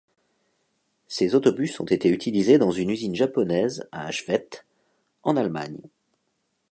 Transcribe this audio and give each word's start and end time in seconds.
Ces 1.07 1.35
autobus 1.35 1.79
ont 1.79 1.85
été 1.85 2.09
utilisés 2.09 2.57
dans 2.57 2.71
une 2.71 2.89
usine 2.89 3.13
japonaise 3.13 3.87
à 3.91 4.09
Schwedt, 4.09 4.65
en 5.21 5.37
Allemagne. 5.37 5.77